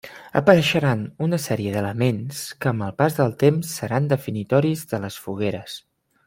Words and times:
Apareixeran 0.39 1.01
una 1.25 1.39
sèrie 1.43 1.73
d'elements 1.75 2.39
que 2.65 2.71
amb 2.71 2.87
el 2.87 2.95
pas 3.03 3.19
del 3.19 3.37
temps 3.45 3.75
seran 3.83 4.09
definitoris 4.15 4.87
de 4.95 5.03
les 5.05 5.21
Fogueres. 5.27 5.79